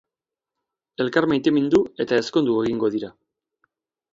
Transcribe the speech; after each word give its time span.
Elkar 1.03 1.27
maitemindu 1.33 1.81
eta 2.07 2.19
ezkondu 2.25 2.57
egingo 2.65 2.91
dira. 2.97 3.11